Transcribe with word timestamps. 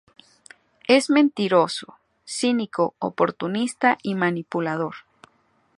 Es 0.87 1.11
mentiroso, 1.11 1.99
cínico, 2.25 2.95
oportunista 2.97 3.99
y 4.01 4.15
manipulador. 4.15 4.95